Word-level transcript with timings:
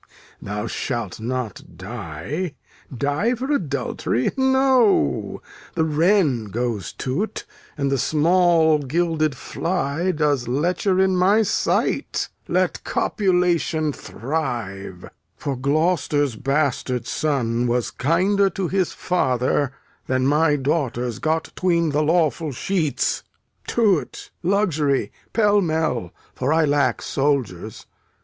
Thou 0.41 0.65
shalt 0.65 1.19
not 1.19 1.77
die. 1.77 2.55
Die 2.91 3.35
for 3.35 3.51
adultery? 3.51 4.31
No. 4.35 5.43
The 5.75 5.83
wren 5.83 6.45
goes 6.45 6.91
to't, 6.91 7.45
and 7.77 7.91
the 7.91 7.99
small 7.99 8.79
gilded 8.79 9.37
fly 9.37 10.09
Does 10.11 10.47
lecher 10.47 10.99
in 10.99 11.15
my 11.15 11.43
sight. 11.43 12.29
Let 12.47 12.83
copulation 12.83 13.93
thrive; 13.93 15.07
for 15.37 15.55
Gloucester's 15.55 16.35
bastard 16.35 17.05
son 17.05 17.67
Was 17.67 17.91
kinder 17.91 18.49
to 18.49 18.69
his 18.69 18.93
father 18.93 19.71
than 20.07 20.25
my 20.25 20.55
daughters 20.55 21.19
Got 21.19 21.51
'tween 21.55 21.91
the 21.91 22.01
lawful 22.01 22.51
sheets. 22.51 23.21
To't, 23.67 24.31
luxury, 24.41 25.11
pell 25.31 25.61
mell! 25.61 26.11
for 26.33 26.51
I 26.51 26.65
lack 26.65 27.03
soldiers. 27.03 27.85